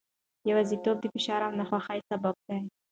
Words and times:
یوازیتوب 0.49 0.97
د 1.01 1.05
فشار 1.13 1.41
او 1.45 1.51
ناخوښۍ 1.59 1.99
سبب 2.09 2.35
دی. 2.47 2.59